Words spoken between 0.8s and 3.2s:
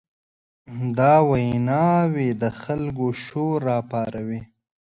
دا ویناوې د خلکو